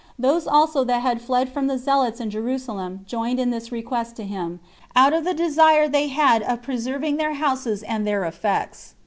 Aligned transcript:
Those 0.17 0.47
also 0.47 0.83
that 0.85 1.03
had 1.03 1.21
fled 1.21 1.49
from 1.53 1.67
the 1.67 1.77
zealots 1.77 2.19
in 2.19 2.31
Jerusalem 2.31 3.01
joined 3.05 3.39
in 3.39 3.51
this 3.51 3.71
request 3.71 4.15
to 4.15 4.23
him, 4.23 4.59
out 4.95 5.13
of 5.13 5.25
the 5.25 5.35
desire 5.35 5.87
they 5.87 6.07
had 6.07 6.41
of 6.41 6.63
preserving 6.63 7.17
their 7.17 7.33
houses 7.35 7.83
and 7.83 8.07
their 8.07 8.25
effects. 8.25 8.95